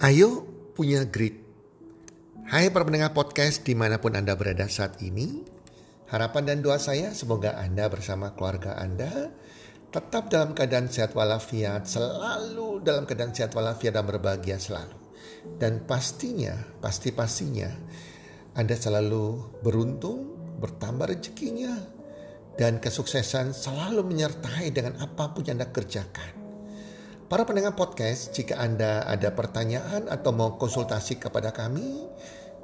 [0.00, 1.44] Ayo punya grit.
[2.48, 5.44] Hai para pendengar podcast di mana pun Anda berada saat ini.
[6.08, 9.28] Harapan dan doa saya semoga Anda bersama keluarga Anda
[9.92, 14.96] tetap dalam keadaan sehat walafiat, selalu dalam keadaan sehat walafiat dan berbahagia selalu.
[15.60, 17.68] Dan pastinya, pasti-pastinya
[18.56, 20.32] Anda selalu beruntung,
[20.64, 21.76] bertambah rezekinya,
[22.56, 26.39] dan kesuksesan selalu menyertai dengan apa pun yang Anda kerjakan.
[27.30, 32.10] Para pendengar podcast, jika Anda ada pertanyaan atau mau konsultasi kepada kami,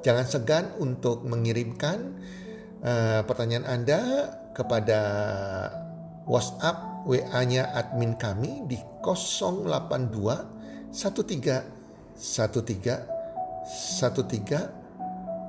[0.03, 2.19] jangan segan untuk mengirimkan
[2.83, 4.99] uh, pertanyaan Anda kepada
[6.27, 11.63] WhatsApp WA-nya admin kami di 082 13
[12.19, 13.71] 13 13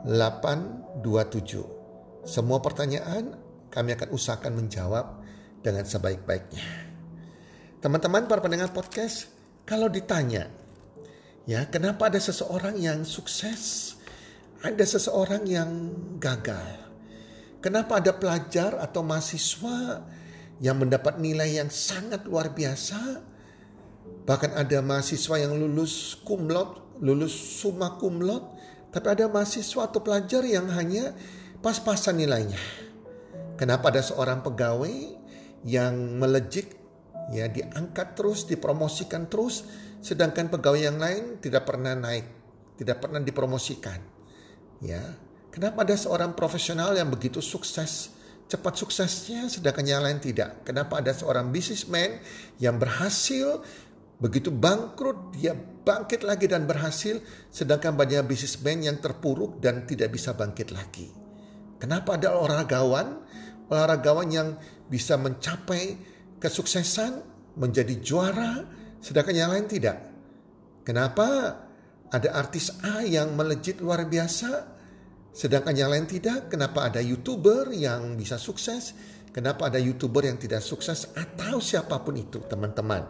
[0.06, 2.22] 827.
[2.22, 3.34] Semua pertanyaan
[3.66, 5.26] kami akan usahakan menjawab
[5.66, 6.87] dengan sebaik-baiknya.
[7.78, 9.30] Teman-teman para pendengar podcast,
[9.62, 10.50] kalau ditanya,
[11.46, 13.94] ya kenapa ada seseorang yang sukses,
[14.66, 16.90] ada seseorang yang gagal?
[17.62, 20.02] Kenapa ada pelajar atau mahasiswa
[20.58, 23.22] yang mendapat nilai yang sangat luar biasa?
[24.26, 28.42] Bahkan ada mahasiswa yang lulus kumlot, lulus summa kumlot,
[28.90, 31.14] tapi ada mahasiswa atau pelajar yang hanya
[31.62, 32.58] pas-pasan nilainya.
[33.54, 35.14] Kenapa ada seorang pegawai
[35.62, 36.77] yang melejit
[37.32, 39.64] ya diangkat terus, dipromosikan terus,
[40.00, 42.26] sedangkan pegawai yang lain tidak pernah naik,
[42.80, 44.00] tidak pernah dipromosikan.
[44.78, 45.02] Ya,
[45.50, 48.14] kenapa ada seorang profesional yang begitu sukses,
[48.46, 50.62] cepat suksesnya, sedangkan yang lain tidak?
[50.62, 52.22] Kenapa ada seorang businessman
[52.62, 53.60] yang berhasil
[54.18, 60.34] begitu bangkrut, dia bangkit lagi dan berhasil, sedangkan banyak businessman yang terpuruk dan tidak bisa
[60.34, 61.10] bangkit lagi?
[61.78, 63.22] Kenapa ada olahragawan,
[63.70, 64.48] olahragawan yang
[64.90, 65.94] bisa mencapai
[66.38, 67.12] kesuksesan,
[67.58, 68.62] menjadi juara,
[69.02, 69.98] sedangkan yang lain tidak.
[70.86, 71.58] Kenapa
[72.08, 74.64] ada artis A yang melejit luar biasa,
[75.34, 76.48] sedangkan yang lain tidak?
[76.48, 78.96] Kenapa ada youtuber yang bisa sukses?
[79.28, 81.12] Kenapa ada youtuber yang tidak sukses?
[81.12, 83.04] Atau siapa pun itu, teman-teman.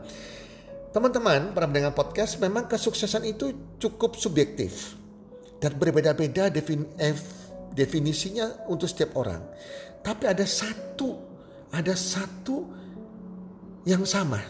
[0.90, 4.98] Teman-teman, para pendengar podcast, memang kesuksesan itu cukup subjektif
[5.62, 6.88] dan berbeda-beda defin
[7.76, 9.44] definisinya untuk setiap orang.
[10.02, 11.14] Tapi ada satu,
[11.70, 12.66] ada satu
[13.84, 14.40] yang sama.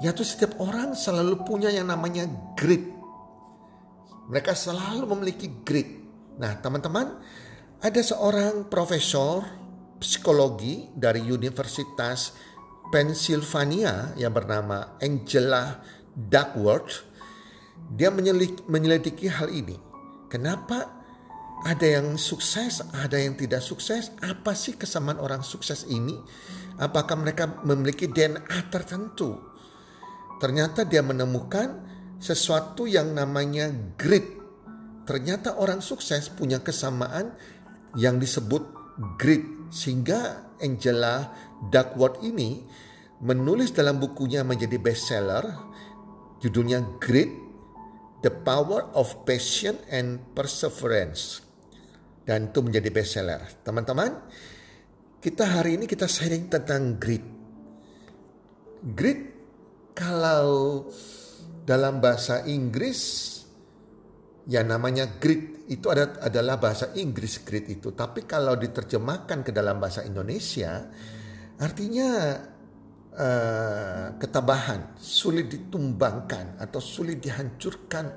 [0.00, 2.24] Yaitu setiap orang selalu punya yang namanya
[2.56, 2.88] grit.
[4.30, 6.00] Mereka selalu memiliki grit.
[6.40, 7.20] Nah teman-teman,
[7.80, 9.44] ada seorang profesor
[10.00, 12.32] psikologi dari Universitas
[12.88, 15.80] Pennsylvania yang bernama Angela
[16.16, 17.04] Duckworth.
[17.92, 18.08] Dia
[18.68, 19.76] menyelidiki hal ini.
[20.30, 20.99] Kenapa
[21.60, 24.08] ada yang sukses, ada yang tidak sukses?
[24.24, 26.16] Apa sih kesamaan orang sukses ini?
[26.80, 29.36] Apakah mereka memiliki DNA tertentu?
[30.40, 31.84] Ternyata dia menemukan
[32.16, 33.68] sesuatu yang namanya
[34.00, 34.40] grit.
[35.04, 37.36] Ternyata orang sukses punya kesamaan
[37.92, 38.64] yang disebut
[39.20, 39.44] grit.
[39.68, 41.28] Sehingga Angela
[41.68, 42.64] Duckworth ini
[43.20, 45.44] menulis dalam bukunya menjadi bestseller.
[46.40, 47.28] Judulnya Grit,
[48.24, 51.49] The Power of Passion and Perseverance.
[52.24, 53.42] Dan itu menjadi bestseller.
[53.64, 54.10] Teman-teman,
[55.20, 57.24] kita hari ini kita sharing tentang grit.
[58.80, 59.20] Grit
[59.92, 60.88] kalau
[61.68, 63.28] dalam bahasa Inggris
[64.48, 67.92] ya namanya grit itu ada, adalah bahasa Inggris grit itu.
[67.92, 70.88] Tapi kalau diterjemahkan ke dalam bahasa Indonesia
[71.60, 72.40] artinya
[73.12, 78.16] uh, ketabahan, sulit ditumbangkan atau sulit dihancurkan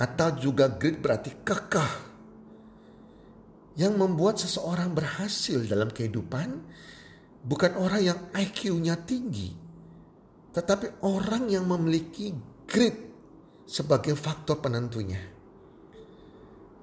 [0.00, 2.07] atau juga grit berarti kekeh
[3.78, 6.66] yang membuat seseorang berhasil dalam kehidupan
[7.46, 9.54] bukan orang yang IQ-nya tinggi,
[10.50, 12.34] tetapi orang yang memiliki
[12.66, 12.98] grit
[13.62, 15.22] sebagai faktor penentunya.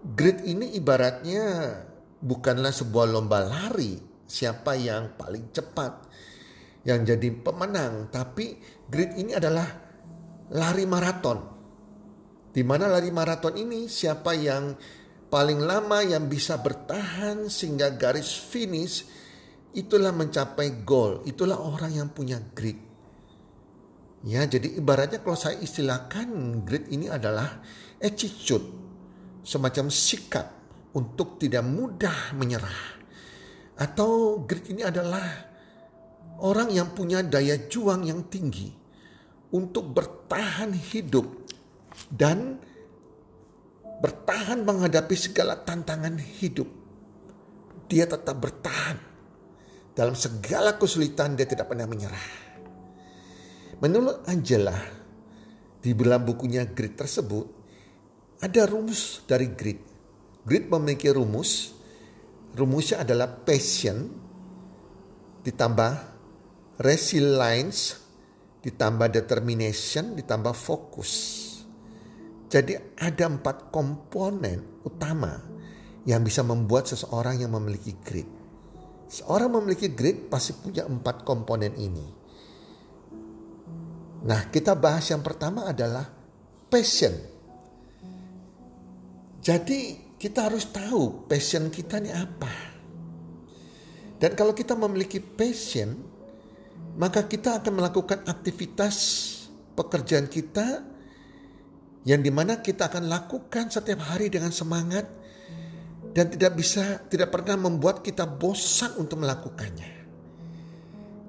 [0.05, 1.75] Grit ini ibaratnya
[2.23, 5.94] bukanlah sebuah lomba lari, siapa yang paling cepat
[6.87, 8.55] yang jadi pemenang, tapi
[8.87, 9.67] grit ini adalah
[10.53, 11.40] lari maraton.
[12.55, 14.72] Di mana lari maraton ini siapa yang
[15.35, 19.03] paling lama yang bisa bertahan sehingga garis finish
[19.76, 22.79] itulah mencapai goal, itulah orang yang punya grit.
[24.23, 27.59] Ya, jadi ibaratnya kalau saya istilahkan grit ini adalah
[27.99, 28.64] attitude,
[29.43, 30.55] semacam sikap
[30.96, 32.96] untuk tidak mudah menyerah.
[33.76, 35.52] Atau grit ini adalah
[36.40, 38.72] orang yang punya daya juang yang tinggi
[39.52, 41.28] untuk bertahan hidup
[42.08, 42.55] dan
[44.02, 46.68] bertahan menghadapi segala tantangan hidup.
[47.88, 48.97] Dia tetap bertahan.
[49.96, 52.28] Dalam segala kesulitan dia tidak pernah menyerah.
[53.80, 54.76] Menurut Angela,
[55.80, 57.46] di dalam bukunya Grit tersebut,
[58.44, 59.80] ada rumus dari grit.
[60.44, 61.72] Grit memiliki rumus.
[62.56, 64.08] Rumusnya adalah passion
[65.44, 65.92] ditambah
[66.82, 68.02] resilience
[68.66, 71.45] ditambah determination ditambah fokus.
[72.46, 75.34] Jadi ada empat komponen utama
[76.06, 78.30] yang bisa membuat seseorang yang memiliki grit.
[79.09, 82.08] Seorang memiliki grit pasti punya empat komponen ini.
[84.26, 86.06] Nah kita bahas yang pertama adalah
[86.70, 87.14] passion.
[89.42, 92.53] Jadi kita harus tahu passion kita ini apa.
[94.18, 95.94] Dan kalau kita memiliki passion,
[96.97, 98.96] maka kita akan melakukan aktivitas
[99.76, 100.95] pekerjaan kita
[102.05, 105.09] yang di mana kita akan lakukan setiap hari dengan semangat
[106.13, 110.07] dan tidak bisa, tidak pernah membuat kita bosan untuk melakukannya.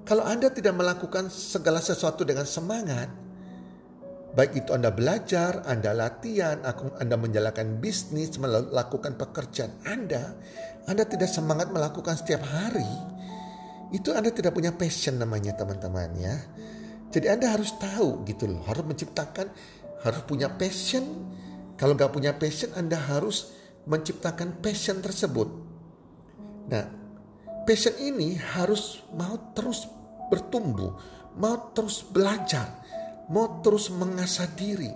[0.07, 3.27] Kalau Anda tidak melakukan segala sesuatu dengan semangat,
[4.37, 6.61] Baik itu Anda belajar, Anda latihan,
[7.01, 10.37] Anda menjalankan bisnis, melakukan pekerjaan Anda,
[10.85, 12.85] Anda tidak semangat melakukan setiap hari,
[13.89, 16.37] itu Anda tidak punya passion namanya teman-teman ya.
[17.09, 19.49] Jadi Anda harus tahu gitu loh, harus menciptakan,
[20.01, 21.05] harus punya passion.
[21.77, 23.53] Kalau nggak punya passion, Anda harus
[23.85, 25.49] menciptakan passion tersebut.
[26.67, 26.85] Nah,
[27.63, 29.87] passion ini harus mau terus
[30.27, 30.91] bertumbuh,
[31.39, 32.83] mau terus belajar,
[33.31, 34.91] mau terus mengasah diri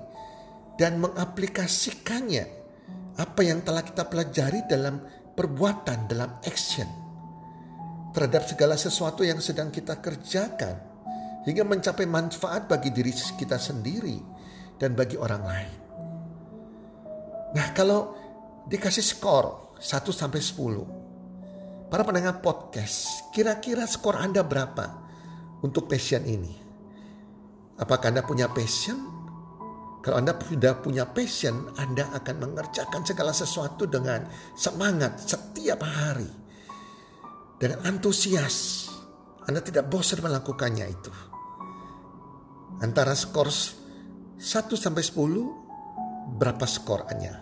[0.76, 2.46] dan mengaplikasikannya
[3.22, 5.00] apa yang telah kita pelajari dalam
[5.38, 6.90] perbuatan, dalam action
[8.12, 10.76] terhadap segala sesuatu yang sedang kita kerjakan
[11.48, 14.20] hingga mencapai manfaat bagi diri kita sendiri
[14.82, 15.74] dan bagi orang lain.
[17.54, 18.18] Nah, kalau
[18.66, 21.86] dikasih skor 1 sampai 10.
[21.94, 24.86] Para pendengar podcast, kira-kira skor Anda berapa
[25.62, 26.58] untuk passion ini?
[27.78, 28.98] Apakah Anda punya passion?
[30.02, 34.26] Kalau Anda sudah punya passion, Anda akan mengerjakan segala sesuatu dengan
[34.58, 36.30] semangat setiap hari.
[37.62, 38.90] Dengan antusias.
[39.46, 41.14] Anda tidak bosan melakukannya itu.
[42.82, 43.50] Antara skor
[44.42, 47.38] 1 sampai 10, berapa skornya?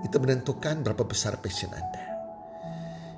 [0.00, 2.04] Itu menentukan berapa besar passion Anda.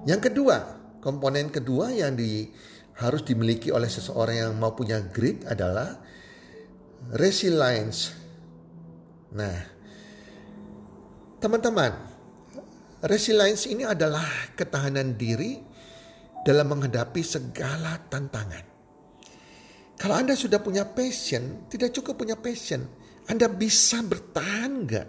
[0.03, 0.56] Yang kedua,
[0.99, 2.50] komponen kedua yang di,
[2.99, 5.95] harus dimiliki oleh seseorang yang mau punya grit adalah
[7.15, 8.11] resilience.
[9.31, 9.56] Nah,
[11.39, 11.94] teman-teman,
[13.06, 14.27] resilience ini adalah
[14.59, 15.62] ketahanan diri
[16.43, 18.68] dalam menghadapi segala tantangan.
[19.99, 22.87] Kalau Anda sudah punya passion, tidak cukup punya passion,
[23.27, 25.09] Anda bisa bertahan enggak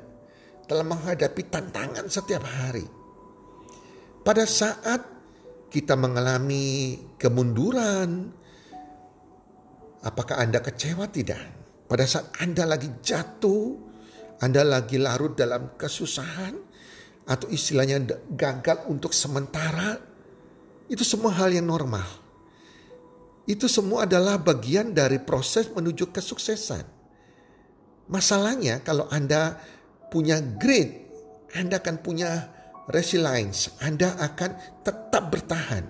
[0.65, 2.85] dalam menghadapi tantangan setiap hari.
[4.25, 5.01] Pada saat
[5.69, 8.33] kita mengalami kemunduran,
[10.01, 11.41] apakah Anda kecewa tidak?
[11.85, 13.77] Pada saat Anda lagi jatuh,
[14.41, 16.53] Anda lagi larut dalam kesusahan,
[17.29, 20.01] atau istilahnya gagal untuk sementara,
[20.89, 22.28] itu semua hal yang normal.
[23.49, 26.85] Itu semua adalah bagian dari proses menuju kesuksesan.
[28.13, 29.57] Masalahnya kalau Anda
[30.13, 31.09] punya grit,
[31.57, 32.53] Anda akan punya
[32.93, 35.81] resilience, Anda akan tetap bertahan.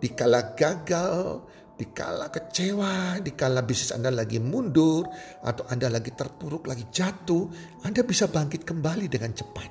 [0.00, 1.44] Dikala gagal,
[1.76, 5.04] dikala kecewa, dikala bisnis Anda lagi mundur,
[5.44, 7.52] atau Anda lagi terpuruk, lagi jatuh,
[7.84, 9.70] Anda bisa bangkit kembali dengan cepat.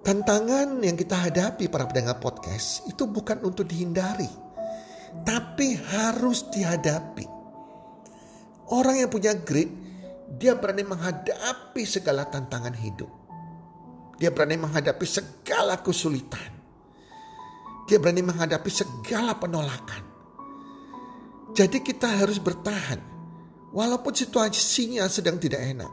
[0.00, 4.47] Tantangan yang kita hadapi para pendengar podcast itu bukan untuk dihindari,
[5.24, 7.26] tapi harus dihadapi.
[8.68, 9.72] Orang yang punya grit,
[10.36, 13.08] dia berani menghadapi segala tantangan hidup.
[14.20, 16.52] Dia berani menghadapi segala kesulitan.
[17.88, 20.04] Dia berani menghadapi segala penolakan.
[21.56, 23.00] Jadi kita harus bertahan.
[23.72, 25.92] Walaupun situasinya sedang tidak enak.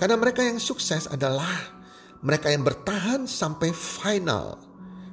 [0.00, 1.78] Karena mereka yang sukses adalah
[2.24, 4.58] mereka yang bertahan sampai final.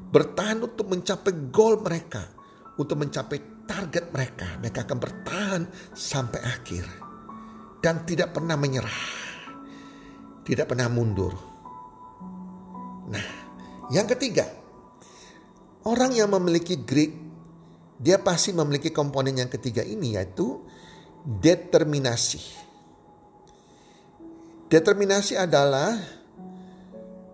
[0.10, 2.38] Bertahan untuk mencapai goal mereka.
[2.80, 4.56] Untuk mencapai target mereka.
[4.64, 6.86] Mereka akan bertahan sampai akhir.
[7.84, 9.04] Dan tidak pernah menyerah.
[10.48, 11.36] Tidak pernah mundur.
[13.12, 13.28] Nah,
[13.92, 14.48] yang ketiga.
[15.84, 17.30] Orang yang memiliki grit
[18.00, 20.64] dia pasti memiliki komponen yang ketiga ini yaitu
[21.28, 22.40] determinasi.
[24.72, 26.00] Determinasi adalah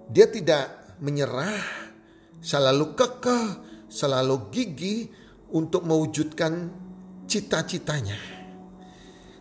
[0.09, 1.61] dia tidak menyerah,
[2.41, 3.47] selalu kekeh,
[3.91, 5.13] selalu gigih
[5.53, 6.71] untuk mewujudkan
[7.29, 8.17] cita-citanya.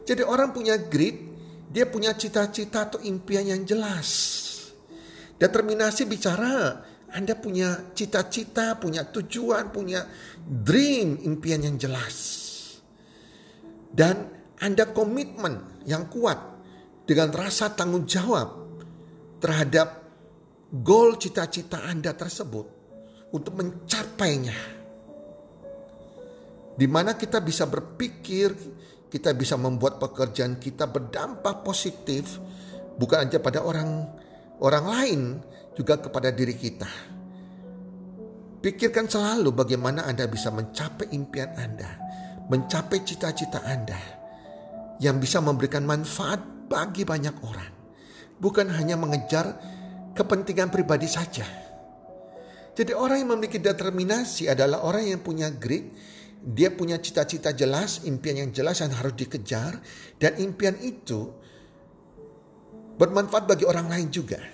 [0.05, 1.17] Jadi orang punya grit,
[1.73, 4.09] dia punya cita-cita atau impian yang jelas.
[5.41, 6.85] Determinasi bicara
[7.15, 10.03] anda punya cita-cita, punya tujuan, punya
[10.43, 12.43] dream, impian yang jelas.
[13.95, 14.27] Dan
[14.59, 16.43] Anda komitmen yang kuat
[17.07, 18.67] dengan rasa tanggung jawab
[19.39, 20.03] terhadap
[20.75, 22.67] goal cita-cita Anda tersebut
[23.31, 24.83] untuk mencapainya.
[26.75, 28.51] Di mana kita bisa berpikir,
[29.07, 32.43] kita bisa membuat pekerjaan kita berdampak positif
[32.99, 34.11] bukan hanya pada orang
[34.59, 35.21] orang lain,
[35.75, 36.89] juga kepada diri kita.
[38.65, 42.01] Pikirkan selalu bagaimana Anda bisa mencapai impian Anda,
[42.49, 43.99] mencapai cita-cita Anda
[45.03, 46.41] yang bisa memberikan manfaat
[46.71, 47.73] bagi banyak orang.
[48.41, 49.53] Bukan hanya mengejar
[50.17, 51.45] kepentingan pribadi saja.
[52.75, 55.95] Jadi orang yang memiliki determinasi adalah orang yang punya grit,
[56.45, 59.81] dia punya cita-cita jelas, impian yang jelas yang harus dikejar
[60.21, 61.33] dan impian itu
[63.01, 64.45] bermanfaat bagi orang lain juga.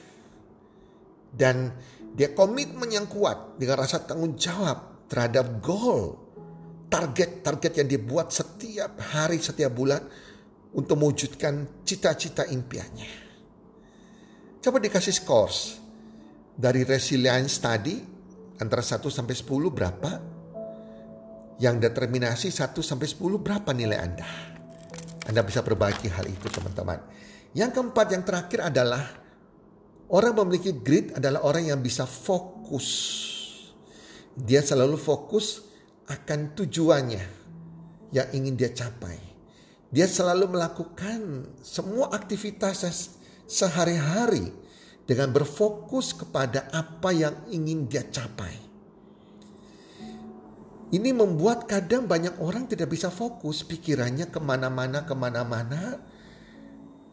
[1.35, 1.75] Dan
[2.14, 6.14] dia komitmen yang kuat dengan rasa tanggung jawab terhadap goal,
[6.87, 10.06] target-target yang dibuat setiap hari, setiap bulan
[10.70, 13.11] untuk mewujudkan cita-cita impiannya.
[14.62, 15.59] Coba dikasih scores.
[16.61, 17.99] Dari resilience tadi
[18.62, 20.29] antara 1 sampai 10 berapa?
[21.60, 24.24] Yang determinasi 1 sampai 10 berapa nilai Anda?
[25.28, 27.04] Anda bisa berbagi hal itu teman-teman.
[27.52, 29.04] Yang keempat yang terakhir adalah
[30.08, 32.88] orang memiliki grit adalah orang yang bisa fokus.
[34.32, 35.60] Dia selalu fokus
[36.08, 37.24] akan tujuannya
[38.16, 39.20] yang ingin dia capai.
[39.92, 43.12] Dia selalu melakukan semua aktivitas
[43.44, 44.48] sehari-hari
[45.04, 48.69] dengan berfokus kepada apa yang ingin dia capai.
[50.90, 56.02] Ini membuat kadang banyak orang tidak bisa fokus pikirannya ke mana-mana, ke mana-mana.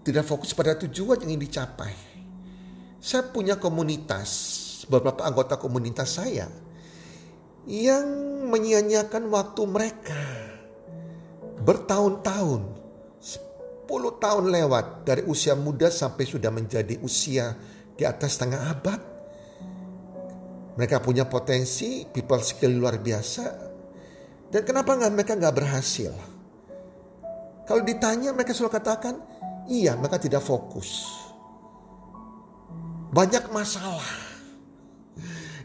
[0.02, 1.94] Tidak fokus pada tujuan yang ingin dicapai.
[2.98, 4.30] Saya punya komunitas,
[4.90, 6.50] beberapa anggota komunitas saya
[7.68, 8.08] yang
[8.48, 10.24] menyia-nyiakan waktu mereka
[11.68, 12.62] bertahun-tahun
[13.20, 17.60] 10 tahun lewat dari usia muda sampai sudah menjadi usia
[18.00, 19.17] di atas setengah abad.
[20.78, 23.46] Mereka punya potensi, people skill luar biasa.
[24.48, 26.14] Dan kenapa nggak mereka nggak berhasil?
[27.66, 29.16] Kalau ditanya mereka selalu katakan,
[29.66, 31.04] iya mereka tidak fokus.
[33.10, 34.30] Banyak masalah.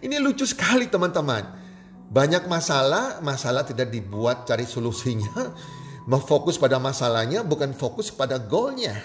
[0.01, 1.61] Ini lucu sekali teman-teman.
[2.09, 5.53] Banyak masalah, masalah tidak dibuat cari solusinya,
[6.11, 8.99] Memfokus pada masalahnya bukan fokus pada goalnya.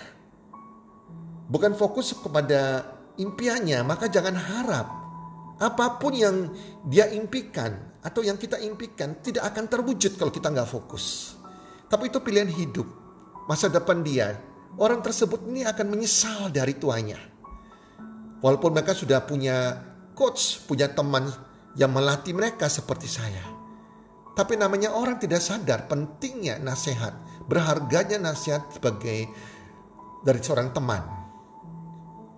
[1.46, 2.90] Bukan fokus kepada
[3.22, 5.07] impiannya, maka jangan harap
[5.58, 6.54] apa pun yang
[6.86, 11.34] dia impikan atau yang kita impikan tidak akan terwujud kalau kita nggak fokus.
[11.90, 12.86] Tapi itu pilihan hidup,
[13.50, 14.38] masa depan dia.
[14.78, 17.18] Orang tersebut ini akan menyesal dari tuanya.
[18.38, 19.82] Walaupun mereka sudah punya
[20.14, 21.26] coach, punya teman
[21.74, 23.42] yang melatih mereka seperti saya.
[24.38, 27.18] Tapi namanya orang tidak sadar pentingnya nasihat,
[27.50, 29.26] berharganya nasihat sebagai
[30.22, 31.02] dari seorang teman.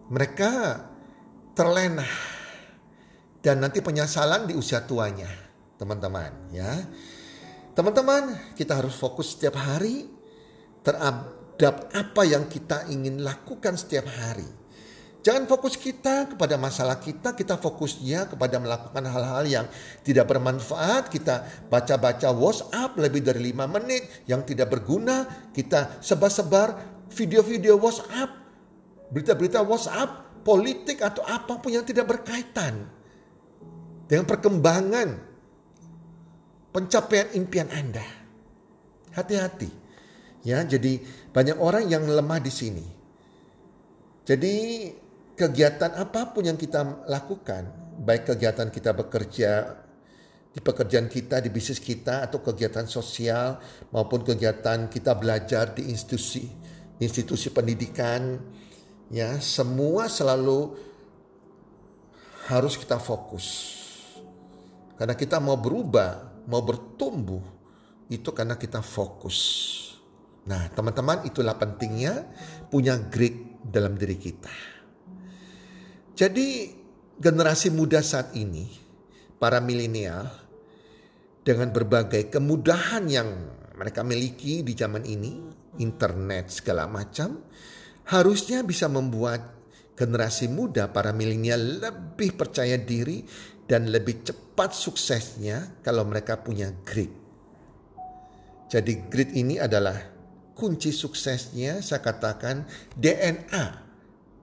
[0.08, 0.52] Mereka
[1.52, 2.08] terlena
[3.40, 5.32] dan nanti penyesalan di usia tuanya,
[5.80, 6.84] teman-teman ya.
[7.72, 10.12] Teman-teman, kita harus fokus setiap hari
[10.84, 14.48] terhadap apa yang kita ingin lakukan setiap hari.
[15.24, 19.66] Jangan fokus kita kepada masalah kita, kita fokusnya kepada melakukan hal-hal yang
[20.04, 21.08] tidak bermanfaat.
[21.08, 25.52] Kita baca-baca WhatsApp lebih dari lima menit yang tidak berguna.
[25.56, 28.32] Kita sebar-sebar video-video WhatsApp,
[29.12, 32.99] berita-berita WhatsApp, politik atau apa pun yang tidak berkaitan
[34.10, 35.10] dengan perkembangan
[36.74, 38.04] pencapaian impian Anda.
[39.14, 39.70] Hati-hati.
[40.42, 40.98] Ya, jadi
[41.30, 42.86] banyak orang yang lemah di sini.
[44.26, 44.88] Jadi
[45.38, 47.70] kegiatan apa pun yang kita lakukan,
[48.02, 49.78] baik kegiatan kita bekerja
[50.50, 53.62] di pekerjaan kita, di bisnis kita, atau kegiatan sosial
[53.94, 56.50] maupun kegiatan kita belajar di institusi
[57.00, 58.38] institusi pendidikan,
[59.08, 60.76] ya semua selalu
[62.52, 63.79] harus kita fokus.
[65.00, 67.40] Karena kita mau berubah, mau bertumbuh,
[68.12, 69.40] itu karena kita fokus.
[70.44, 72.28] Nah, teman-teman, itulah pentingnya
[72.68, 74.52] punya grit dalam diri kita.
[76.20, 76.76] Jadi
[77.16, 78.68] generasi muda saat ini,
[79.40, 80.28] para milenial,
[81.48, 83.30] dengan berbagai kemudahan yang
[83.80, 85.40] mereka miliki di zaman ini,
[85.80, 87.40] internet segala macam,
[88.12, 89.56] harusnya bisa membuat
[89.96, 93.24] generasi muda para milenial lebih percaya diri
[93.70, 97.14] dan lebih cepat suksesnya kalau mereka punya grit.
[98.66, 99.94] Jadi grit ini adalah
[100.58, 102.66] kunci suksesnya saya katakan
[102.98, 103.66] DNA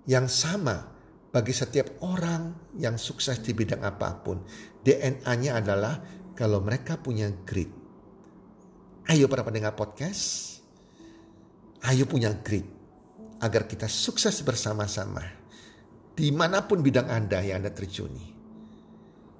[0.06, 0.94] yang sama
[1.34, 4.46] bagi setiap orang yang sukses di bidang apa pun.
[4.86, 5.98] DNA-nya adalah
[6.38, 7.68] kalau mereka punya grit.
[9.10, 10.58] Ayo para pendengar podcast,
[11.82, 12.66] ayo punya grit
[13.42, 15.42] agar kita sukses bersama-sama.
[16.16, 18.35] di mana pun bidang Anda yang Anda terjuni.